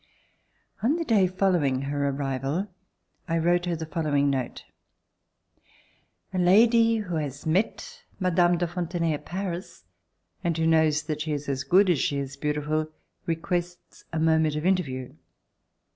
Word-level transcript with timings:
On 0.81 0.95
the 0.95 1.05
day 1.05 1.27
following 1.27 1.83
her 1.83 2.09
arrival, 2.09 2.67
I 3.27 3.37
wrote 3.37 3.65
her 3.67 3.75
the 3.75 3.85
following 3.85 4.31
note: 4.31 4.63
"A 6.33 6.39
lady 6.39 6.95
who 6.95 7.17
has 7.17 7.45
met 7.45 8.01
Mme. 8.19 8.57
de 8.57 8.65
Fon 8.65 8.87
tenay 8.87 9.13
at 9.13 9.27
Paris, 9.27 9.83
and 10.43 10.57
who 10.57 10.65
knows 10.65 11.03
that 11.03 11.21
she 11.21 11.33
is 11.33 11.47
as 11.47 11.63
good 11.63 11.87
as 11.87 11.99
she 11.99 12.17
is 12.17 12.35
beautiful, 12.35 12.89
requests 13.27 14.03
a 14.11 14.17
moment 14.19 14.55
of 14.55 14.65
interview.' 14.65 15.13